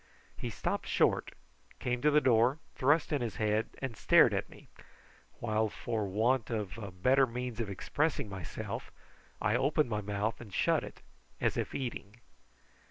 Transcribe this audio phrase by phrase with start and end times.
[0.35, 1.31] He stopped short,
[1.77, 4.67] came to the door, thrust in his head and stared at me,
[5.37, 8.91] while, for want of a better means of expressing myself,
[9.39, 11.01] I opened my mouth and shut it
[11.39, 12.15] as if eating.